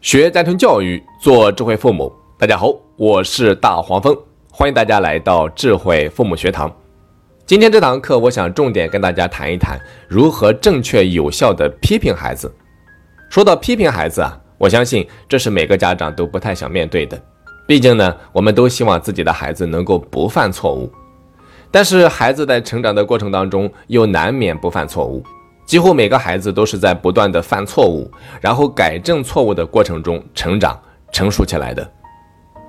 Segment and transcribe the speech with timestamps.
[0.00, 2.10] 学家庭教育，做智慧父母。
[2.38, 4.16] 大家好，我是大黄蜂，
[4.50, 6.74] 欢迎大家来到智慧父母学堂。
[7.44, 9.78] 今天这堂课，我想重点跟大家谈一谈
[10.08, 12.50] 如何正确有效的批评孩子。
[13.28, 17.20] 说到批评孩子啊，我相信这是每个家长都不太想面对的。
[17.66, 20.90] 毕竟呢，我们都希望自己的孩子能够不犯错误，
[21.70, 25.22] 但是孩子在成长的过程当中，又难免不犯错误。
[25.70, 28.10] 几乎每个孩子都是在不断的犯错误，
[28.40, 30.76] 然后改正错误的过程中成长
[31.12, 31.88] 成熟起来的。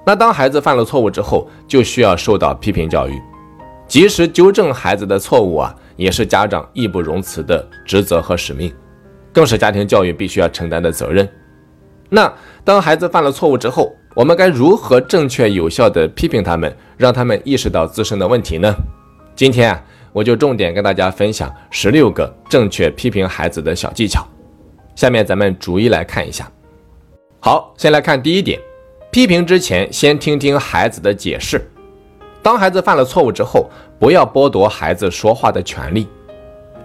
[0.06, 3.20] 那当孩子犯了错误之后，就需要受到批评教育，
[3.88, 8.72] 及时纠正孩子的错误啊，也是家长义不容辞的职责和使命，
[9.34, 11.28] 更是家庭教育必须要承担的责任。
[12.08, 12.32] 那
[12.64, 18.72] 当孩子犯了错误之后，我们该如何正确有效的批评他们，让他们意识到自身的问题呢？
[19.36, 19.84] 今天啊。
[20.14, 24.28] 我就重点跟大家分享十六个正确批评孩子的小技巧。
[24.96, 26.52] 下面咱们逐一来看一下。
[27.40, 28.60] 好，先来看第一点，
[29.10, 31.62] 批评之前先听听孩子的解释。
[32.44, 36.08] 当孩子犯了错误之后，不要剥夺孩子说话的权利。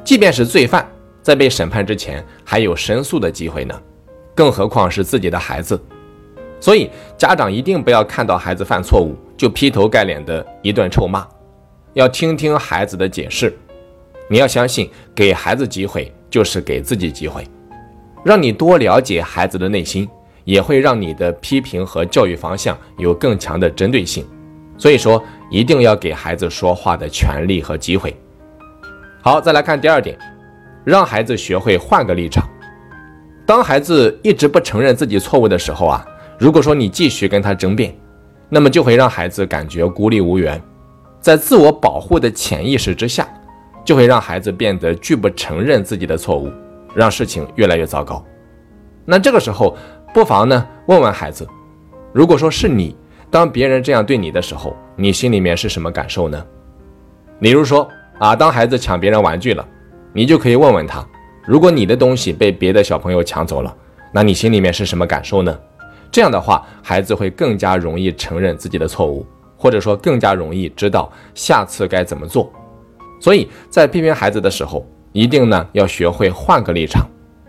[0.05, 0.87] 即便是罪犯，
[1.21, 3.75] 在被审判之前还有申诉的机会呢，
[4.35, 5.79] 更何况是自己的孩子。
[6.61, 11.27] 所以，家长一定不要看到孩子犯错误就劈头盖脸的一顿臭骂。
[11.97, 13.57] 要听听孩子的解释，
[14.29, 17.43] 你要相信，给孩子机会就是给自己机会，
[18.23, 20.07] 让你多了解孩子的内心，
[20.45, 24.27] 也会让你的批评和教育方向有更强的针对性。
[24.77, 28.15] 所以说，一定要给孩子说话的权利和机会。
[29.23, 30.19] 好，再来看第二点，
[30.85, 32.47] 让孩子学会换个立场。
[33.47, 36.07] 当孩子一直不承认自己错误的时候啊，
[36.39, 37.97] 如果说你继续跟他争辩，
[38.51, 40.61] 那么就会让孩子感觉孤立无援。
[41.27, 43.29] 在自我保护的潜意识之下，
[43.85, 46.49] 就会让孩子变得拒不承认自己的错误，
[46.95, 48.25] 让事情越来越糟糕。
[49.05, 49.77] 那这个时候，
[50.15, 51.45] 不妨呢问问孩子，
[52.13, 52.97] 如果说是你，
[53.29, 56.47] 当别人这样对你的时候，你心里面是什么感受呢？
[57.41, 57.89] 比如说
[58.21, 59.67] 啊，当孩子抢别人玩具了，
[60.13, 61.05] 你就可以问问他，
[61.45, 63.77] 如果你的东西被别的小朋友抢走了，
[64.13, 65.59] 那你心里面是什么感受呢？
[66.09, 69.27] 这样的话，孩子会更加容易承认自己的错误。
[69.57, 72.53] 或者说更加容易知道下次该怎么做，
[73.21, 77.09] 所以在批评孩子的时候，一定呢要学会换个立场，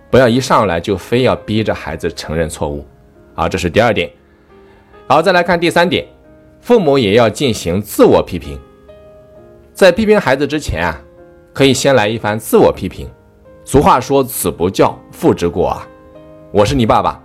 [0.09, 2.85] 不要一上来就非要逼着孩子承认错误。
[3.35, 4.09] 好，这是第二点。
[5.07, 6.05] 好，再来看第三点，
[6.61, 8.59] 父母也要进行自我批评。
[9.73, 10.99] 在批评孩子之前啊，
[11.53, 13.07] 可以先来一番自我批评。
[13.63, 15.87] 俗话说“子不教，父之过”啊，
[16.51, 17.21] 我是你爸爸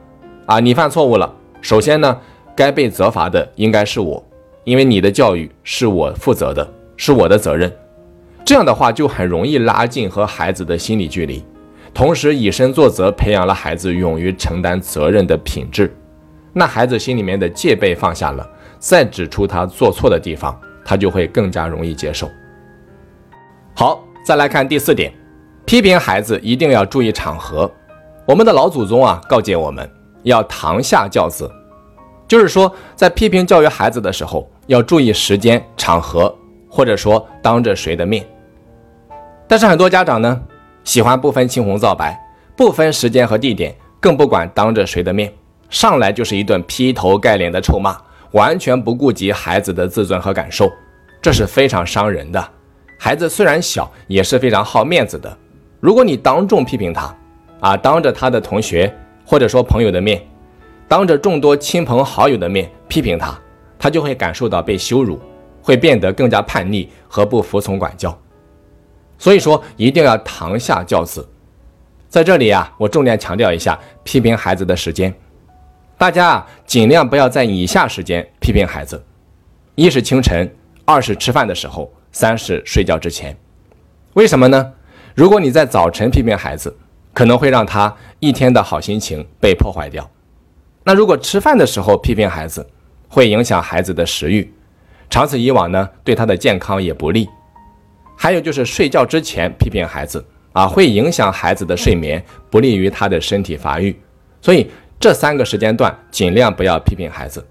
[0.46, 2.20] 啊，你犯错误了，首先呢，
[2.54, 4.22] 该被责罚的应该是我。
[4.64, 7.72] 因为你的教育是我负责的，是我的责任，
[8.44, 11.44] 这样的话就很容易拉近和孩子的心理距离，
[11.92, 15.92] 同时以身作则，培养了孩子勇于承担责任的品质。
[16.52, 22.28] 那孩子心里面的戒备放下了，再指出他做错的地方，他就会更加容易接受。
[23.74, 25.12] 好，再来看第四点，
[25.64, 27.68] 批评孩子一定要注意场合。
[28.26, 29.90] 我们的老祖宗啊，告诫我们
[30.24, 31.50] 要堂下教子。
[32.28, 36.34] 就是说，在批评教育孩子的时候，要注意时间、场合，
[36.68, 38.24] 或者说当着谁的面。
[39.46, 40.40] 但是很多家长呢，
[40.84, 42.18] 喜欢不分青红皂白，
[42.56, 45.32] 不分时间和地点，更不管当着谁的面，
[45.68, 47.96] 上来就是一顿劈头盖脸的臭骂，
[48.32, 50.70] 完全不顾及孩子的自尊和感受，
[51.20, 52.48] 这是非常伤人的。
[52.98, 55.36] 孩子虽然小，也是非常好面子的。
[55.80, 57.14] 如果你当众批评他，
[57.60, 58.92] 啊，当着他的同学
[59.24, 60.22] 或者说朋友的面。
[60.88, 63.34] 当着众多亲朋好友的面批评他，
[63.82, 65.18] 他就会感受到被羞辱，
[65.60, 68.16] 会变得更加叛逆和不服从管教。
[69.18, 71.28] 所以说，一定要堂下教子。
[72.08, 75.12] 在这里啊，我重点强调一下批评孩子的时间，
[75.98, 79.04] 大家啊尽量不要在以下时间批评孩子：
[79.74, 80.48] 一是清晨，
[80.84, 83.36] 二是吃饭的时候，三是睡觉之前。
[84.14, 84.72] 为什么呢？
[85.16, 86.72] 如果你在早晨批评孩子，
[87.12, 90.08] 可能会让他一天的好心情被破坏掉。
[90.84, 92.64] 那如果吃饭的时候批评孩子，
[93.12, 94.50] 会影响孩子的食欲，
[95.10, 97.28] 长此以往呢，对他的健康也不利。
[98.16, 100.24] 还有就是睡觉之前批评孩子
[100.54, 103.94] 啊，会影响孩子的睡眠，不利于他的身体发育。
[104.40, 107.46] 所以这三个时间段尽量不要批评孩子。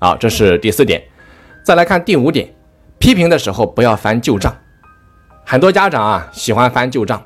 [0.00, 1.02] 好，这是第四点。
[1.62, 2.48] 再来看第五点，
[2.98, 4.56] 批评的时候不要翻旧账。
[5.44, 7.22] 很多家长啊喜欢翻旧账，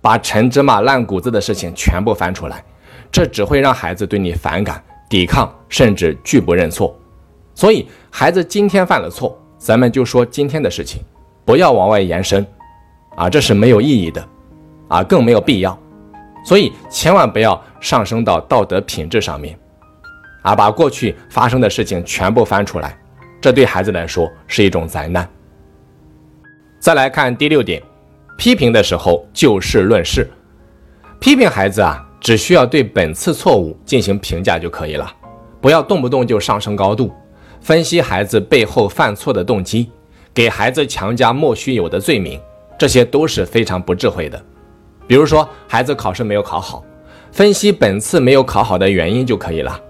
[0.00, 2.64] 把陈芝麻烂谷子的事情全部翻出来。
[3.12, 6.98] 这只会让孩子对你反感、抵抗，甚至拒不认错。
[7.54, 11.02] 所以，孩子今天犯了错，咱们就说今天的事情，
[11.44, 12.46] 不要往外延伸，
[13.16, 14.28] 啊，这是没有意义的，
[14.88, 15.78] 啊，更没有必要。
[16.44, 19.58] 所以，千万不要上升到道德品质上面，
[20.42, 22.98] 啊，把过去发生的事情全部翻出来，
[23.40, 25.28] 这对孩子来说是一种灾难。
[26.78, 27.82] 再来看第六点，
[28.38, 30.26] 批评的时候就事论事。
[31.18, 35.12] 批评孩子啊，只需要对本次错误进行评价就可以了，
[35.60, 37.12] 不要动不动就上升高度，
[37.60, 39.90] 分析孩子背后犯错的动机，
[40.32, 42.40] 给孩子强加莫须有的罪名，
[42.78, 44.42] 这些都是非常不智慧的。
[45.06, 46.82] 比如说，孩子考试没有考好，
[47.32, 49.80] 分析本次没有考好的原因就可以了。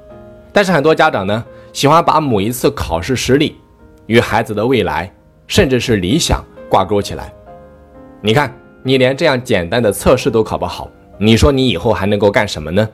[0.53, 3.57] 但是很多家长呢，喜欢把某一次考试失利
[4.07, 5.13] 与孩子的未来，
[5.47, 6.45] 甚至是理想。
[6.69, 7.33] 挂钩起来，
[8.21, 10.89] 你看，你连这样简单的测试都考不好，
[11.19, 12.89] 你说你以后还能够干什么呢？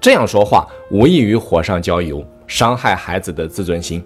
[0.00, 4.04] 这样说话无异于火上浇油，伤害孩子的自尊心。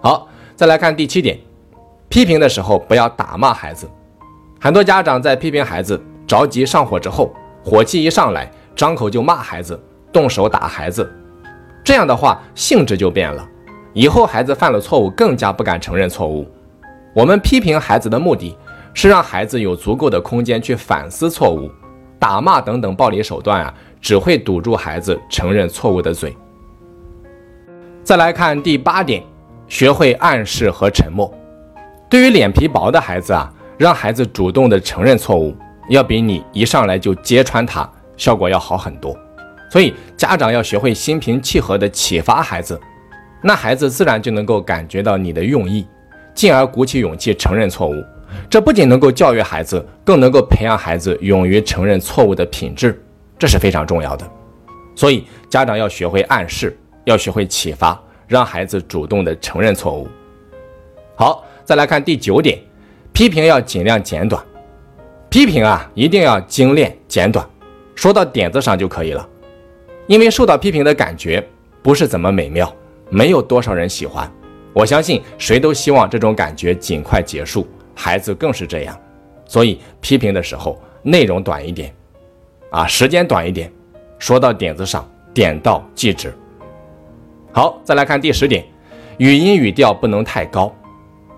[0.00, 1.38] 好，再来看第七点，
[2.08, 3.88] 批评的时候不要打骂孩子。
[4.60, 7.32] 很多家长在批评孩子着急上火之后，
[7.64, 9.80] 火气一上来，张口就骂孩子，
[10.12, 11.10] 动手打孩子，
[11.84, 13.48] 这样的话性质就变了，
[13.92, 16.46] 以后孩子犯了错误更加不敢承认错误。
[17.14, 18.56] 我们批评孩子的目的
[18.94, 21.70] 是让孩子有足够的空间去反思错误，
[22.18, 26.36] 打骂等等暴力手段啊，只会堵住孩子承认错误的嘴。
[28.08, 29.22] 再来看第八点，
[29.66, 31.30] 学会暗示和沉默。
[32.08, 35.54] 对于脸皮薄的孩子啊，让孩子主动的承认错误，
[35.90, 39.14] 要比你一上来就揭穿他效果要好很多。
[39.70, 42.80] 所以家长要学会心平气和的启发孩子，
[43.42, 45.86] 那孩子自然就能够感觉到你的用意。
[46.34, 47.92] 进而鼓起勇气承认错误，
[48.48, 53.04] 这不仅能够教育孩子，更能够培养孩子勇于承认错误的品质，
[53.38, 54.26] 这是非常重要的。
[54.94, 56.74] 所以家长要学会暗示，
[57.08, 60.06] 要学会启发，让孩子主动的承认错误。
[61.16, 62.58] 好，再来看第九点，
[63.14, 64.44] 批评要尽量简短，
[65.30, 67.48] 批评啊一定要精炼简短，
[67.94, 69.26] 说到点子上就可以了。
[70.06, 71.42] 因为受到批评的感觉
[71.82, 72.70] 不是怎么美妙，
[73.08, 74.30] 没有多少人喜欢。
[74.74, 78.94] 我相信谁都希望这种感觉尽快结束，孩子更是这样。
[79.46, 81.90] 所以批评的时候内容短一点，
[82.70, 83.72] 啊，时间短一点，
[84.18, 86.30] 说到点子上，点到即止。
[87.58, 88.64] 好，再来看第十点，
[89.16, 90.72] 语音语调不能太高，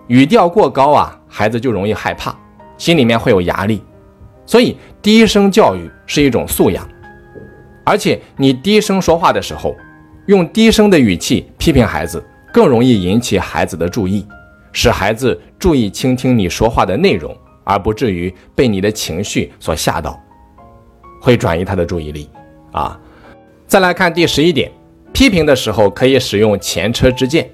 [0.05, 2.31] 语调过高啊，孩子就容易害怕，
[2.77, 3.81] 心里面会有压力。
[4.45, 6.87] 所以低声教育是一种素养，
[7.83, 9.75] 而且你低声说话的时候，
[10.27, 12.23] 用低声的语气批评孩子。
[12.53, 14.23] 更容易引起孩子的注意，
[14.71, 20.21] 使孩子注意倾听你说话的内容，而不至于被你的情绪所吓到，
[21.19, 22.29] 会转移他的注意力。
[22.73, 22.99] 啊，
[23.65, 24.71] 再来看第十一点，
[25.13, 27.49] 批评的时候可以使用前车之鉴，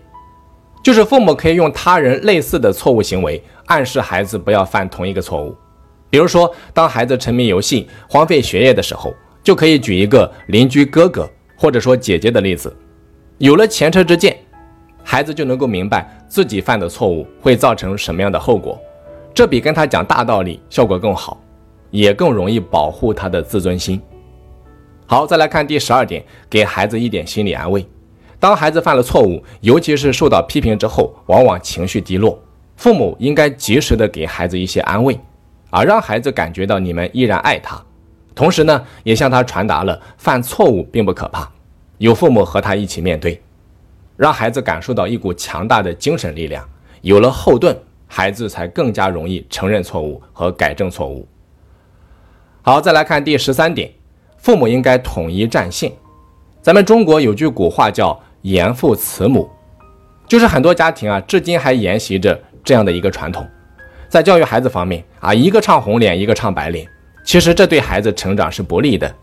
[0.84, 5.56] 就是父母可以用他人类似的错误行为暗示孩子不要犯同一个错误。
[6.10, 9.14] 比如说，当孩子沉迷游戏、荒废学业的时候，
[9.44, 12.74] 就可以举一个邻居哥哥或者说姐姐的例子，
[13.38, 14.38] 有了前车之鉴。
[15.04, 18.78] 孩子就能够明白自己犯的错误会造成什么样的后果，
[19.34, 21.42] 这比跟他讲大道理效果更好，
[21.92, 24.02] 也更容易保护他的自尊心。
[25.10, 27.88] 好，再来看第十二点，给孩子一点心理安慰。
[28.42, 32.38] 当孩子犯了错误，尤其是受到批评之后，往往情绪低落，
[32.76, 35.18] 父母应该及时的给孩子一些安慰，
[35.70, 37.82] 啊，让孩子感觉到你们依然爱他，
[38.36, 41.50] 同时呢，也向他传达了犯错误并不可怕，
[42.00, 43.42] 有父母和他一起面对。
[44.18, 46.68] 让孩子感受到一股强大的精神力量，
[47.02, 47.74] 有了后盾，
[48.08, 51.26] 孩子才更加容易承认错误和改正错误。
[52.62, 53.90] 好，再来看第十三点，
[54.48, 55.92] 父母应该统一战线。
[56.62, 59.50] 咱们中国有句古话叫“严父慈母”，
[60.26, 63.46] 就是很多家庭啊，至今还沿袭着这样的一个传统。
[64.08, 66.88] 在教育孩子方面啊，一个唱红脸，一个唱白脸，
[67.26, 69.14] 其实这对孩子成长是不利的。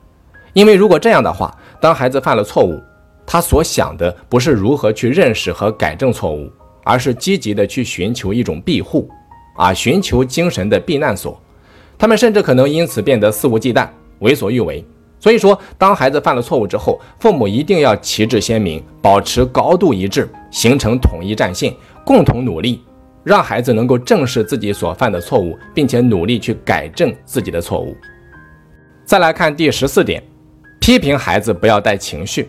[0.53, 2.79] 因为如果这样的话，当孩子犯了错误，
[3.27, 6.53] 他所想的不是如何去认识和改正错误，
[6.85, 9.09] 而是积极的去寻求一种庇护，
[9.57, 11.41] 啊，寻求精神的避难所。
[11.97, 13.89] 他们甚至可能因此变得肆无忌惮、
[14.19, 14.85] 为所欲为。
[15.25, 21.73] 所以说，当孩子犯了错误之后，父母一定要旗帜鲜明，保持高度一致，形成统一战线，
[22.05, 22.85] 共同努力，
[23.23, 27.97] 让孩子能够正视自己所犯的错误，并且努力去改正自己的错误。
[29.07, 30.23] 再来看第十四点，
[30.79, 32.47] 批评孩子不要带情绪。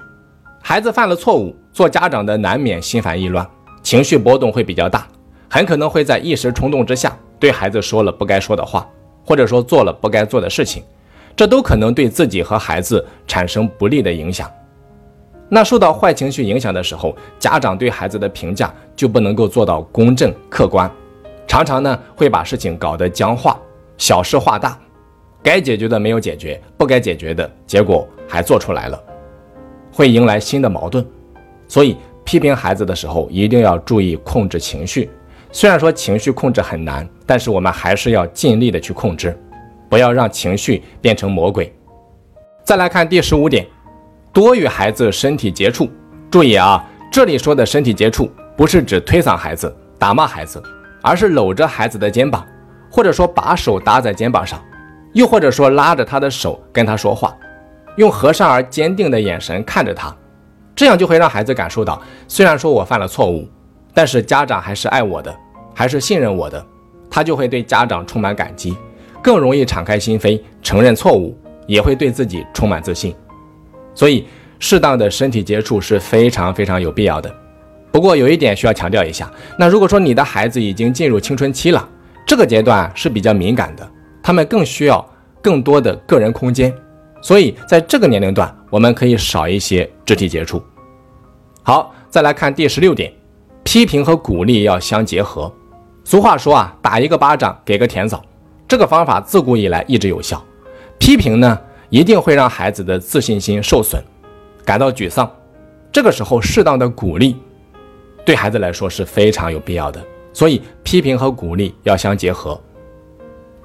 [0.62, 3.50] 孩子犯了错误，做家长的难免心烦意乱，
[3.84, 5.08] 情绪波动会比较大，
[5.50, 8.86] 很可能会在一时冲动之下对孩子说了不该说的话，
[9.25, 10.84] 或者说做了不该做的事情，
[11.36, 14.50] 这都可能对自己和孩子产生不利的影响。
[15.50, 20.89] 那受到坏情绪影响的时候，家长对孩子的评价就不能够做到公正客观，
[21.46, 23.60] 常常呢会把事情搞得僵化，
[23.98, 24.77] 小事化大，
[25.44, 29.00] 该解决的没有解决，不该解决的结果还做出来了。
[29.92, 31.06] 会迎来新的矛盾，
[31.68, 35.12] 所以批评孩子的时候一定要注意控制情绪。
[35.51, 39.38] 虽然说情绪控制很难，但是我们还是要尽力的去控制，
[39.96, 41.74] 不要让情绪变成魔鬼。
[42.66, 43.66] 再来看第十五点，
[44.34, 45.90] 多与孩子身体接触。
[46.30, 50.62] 注意啊，这里说的身体接触不是指推搡孩子、打骂孩子，
[51.02, 52.46] 而是搂着孩子的肩膀，
[52.92, 54.62] 或者说把手搭在肩膀上，
[55.14, 57.34] 又或者说拉着他的手跟他说话，
[57.96, 60.14] 用和善而坚定的眼神看着他，
[60.75, 63.48] 这样就会让孩子感受到，虽然说我犯了错误，
[63.94, 65.34] 但是家长还是爱我的。
[65.74, 66.66] 还是信任我的，
[67.10, 68.75] 他就会对家长充满感激，
[69.25, 73.12] 更容易敞开心扉承认错误，也会对自己充满自信。
[73.96, 74.27] 所以，
[74.60, 77.36] 适当的身体接触是非常非常有必要的。
[77.91, 79.27] 不过有一点需要强调一下，
[79.58, 81.89] 那如果说你的孩子已经进入青春期了，
[82.24, 83.91] 这个阶段是比较敏感的，
[84.22, 85.03] 他们更需要
[85.41, 86.72] 更多的个人空间，
[87.20, 90.62] 所以在这个年龄段，我们可以少一些肢体接触。
[91.63, 93.12] 好，再来看第十六点，
[93.63, 95.51] 批评和鼓励要相结合。
[96.03, 98.22] 俗话说啊，打一个巴掌给个甜枣，
[98.67, 100.43] 这个方法自古以来一直有效。
[100.98, 104.01] 批评呢，一定会让孩子的自信心受损，
[104.63, 105.29] 感到沮丧。
[105.91, 107.38] 这个时候，适当的鼓励，
[108.25, 110.01] 对孩子来说是非常有必要的。
[110.34, 112.60] 所以，批评和鼓励要相结合。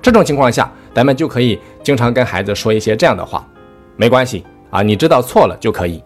[0.02, 3.46] 这种情况下，咱们就可以经常跟孩子说一些这样的话：
[3.96, 6.02] 没关系啊，你知道错了就可以。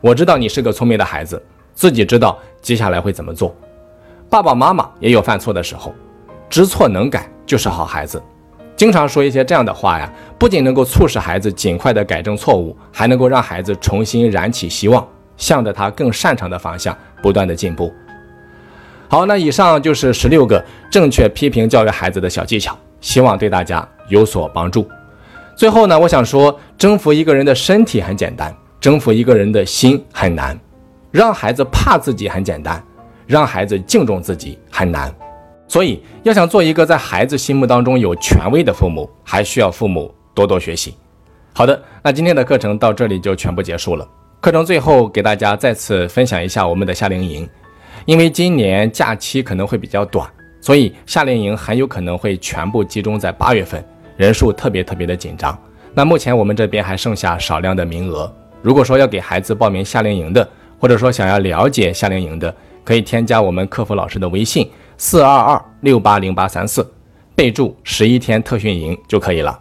[0.00, 1.42] 我知道你是个聪明的孩子，
[1.74, 3.54] 自己知道接下来会怎么做。
[4.28, 5.92] 爸爸妈妈也有犯错的时候，
[6.48, 8.22] 知错能改就是好孩子。
[8.76, 15.04] 经常说一些这样的话呀，不仅能够促使孩子尽快的改正错误，还能够让孩子重新燃起希望，
[15.36, 17.92] 向着他更擅长的方向不断的进步。
[19.08, 24.88] 好，那以上就是十六个正确批评教育孩子的小技巧，希望对大家有所帮助。
[25.56, 30.56] 最后呢，我想说，征服一个人的身体很简单，征服一个人的心很难。
[31.10, 32.80] 让孩子怕自己很简单。
[33.26, 35.14] 让孩子敬重自己很难，
[35.70, 40.96] 所以要想做一个在孩子心目当中有权威的父母，还需要父母多多学习。
[41.54, 44.04] 好的，那今天的课程到这里就全部结束了。
[44.40, 47.48] 课程最后给大家再次分享一下我们的夏令营，
[48.04, 50.28] 因为今年假期可能会比较短，
[50.60, 53.80] 所以夏令营很有可能会全部集中在八月份，
[54.16, 55.56] 人数特别特别的紧张。
[55.94, 58.28] 那目前我们这边还剩下少量的名额，
[58.60, 60.48] 如果说要给孩子报名夏令营的，
[60.80, 62.52] 或者说想要了解夏令营的。
[62.82, 64.68] 可以添加我们客服老师的微信
[65.02, 66.86] 四二二六八零八三四，
[67.34, 69.58] 备注十一天特训营就可以了。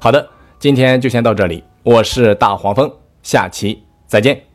[0.00, 0.26] 好的，
[0.58, 2.90] 今天就先到这里，我是大黄蜂，
[3.22, 4.47] 下期再见。